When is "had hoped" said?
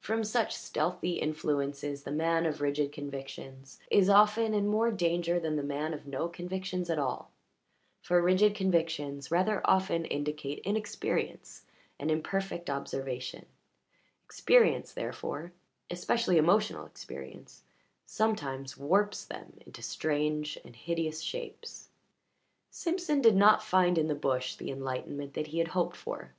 25.58-25.96